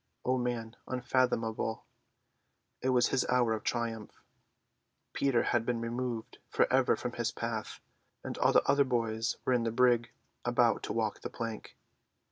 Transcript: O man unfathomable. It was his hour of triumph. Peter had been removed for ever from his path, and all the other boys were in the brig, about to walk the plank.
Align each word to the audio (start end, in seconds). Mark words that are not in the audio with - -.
O 0.25 0.35
man 0.39 0.75
unfathomable. 0.87 1.85
It 2.81 2.89
was 2.89 3.09
his 3.09 3.23
hour 3.29 3.53
of 3.53 3.63
triumph. 3.63 4.23
Peter 5.13 5.43
had 5.43 5.63
been 5.63 5.79
removed 5.79 6.39
for 6.49 6.65
ever 6.73 6.95
from 6.95 7.11
his 7.11 7.31
path, 7.31 7.79
and 8.23 8.35
all 8.39 8.51
the 8.51 8.67
other 8.67 8.83
boys 8.83 9.35
were 9.45 9.53
in 9.53 9.61
the 9.63 9.69
brig, 9.69 10.09
about 10.43 10.81
to 10.85 10.93
walk 10.93 11.21
the 11.21 11.29
plank. 11.29 11.75